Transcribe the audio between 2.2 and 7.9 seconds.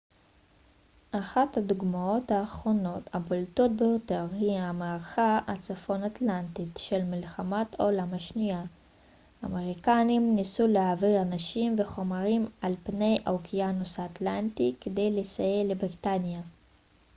האחרונות הבולטות ביותר היא המערכה הצפון אטלנטית של מלחמת